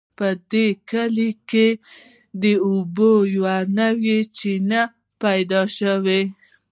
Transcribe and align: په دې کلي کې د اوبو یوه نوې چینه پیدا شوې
په 0.17 0.27
دې 0.51 0.67
کلي 0.91 1.29
کې 1.49 1.67
د 2.43 2.45
اوبو 2.67 3.11
یوه 3.35 3.57
نوې 3.79 4.19
چینه 4.37 4.81
پیدا 5.21 5.61
شوې 5.77 6.21